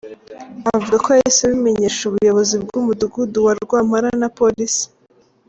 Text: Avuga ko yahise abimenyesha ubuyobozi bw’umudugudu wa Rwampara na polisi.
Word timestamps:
Avuga 0.75 0.97
ko 1.03 1.09
yahise 1.17 1.41
abimenyesha 1.45 2.01
ubuyobozi 2.05 2.55
bw’umudugudu 2.63 3.37
wa 3.45 3.53
Rwampara 3.63 4.09
na 4.21 4.29
polisi. 4.37 4.85